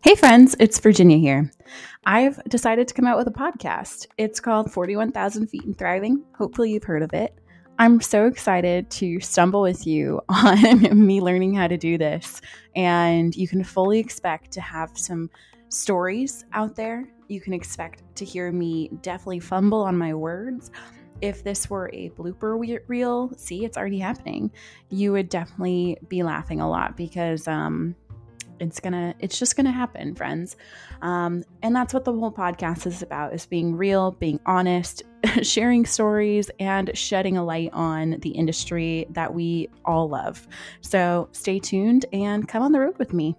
[0.00, 1.50] Hey, friends, it's Virginia here.
[2.06, 4.06] I've decided to come out with a podcast.
[4.16, 6.22] It's called 41,000 Feet and Thriving.
[6.36, 7.34] Hopefully, you've heard of it.
[7.80, 12.40] I'm so excited to stumble with you on me learning how to do this.
[12.76, 15.30] And you can fully expect to have some
[15.68, 17.04] stories out there.
[17.26, 20.70] You can expect to hear me definitely fumble on my words.
[21.20, 24.52] If this were a blooper reel, see, it's already happening.
[24.90, 27.96] You would definitely be laughing a lot because, um,
[28.60, 30.56] it's gonna it's just gonna happen friends.
[31.02, 35.02] Um, and that's what the whole podcast is about is being real being honest
[35.42, 40.46] sharing stories and shedding a light on the industry that we all love.
[40.80, 43.36] So stay tuned and come on the road with me